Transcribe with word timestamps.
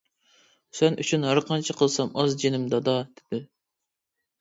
-سەن 0.37 0.97
ئۈچۈن 1.03 1.27
ھەرقانچە 1.29 1.77
قىلسام 1.83 2.11
ئاز، 2.19 2.37
جېنىم 2.43 2.69
دادا-دېدىم. 2.75 3.49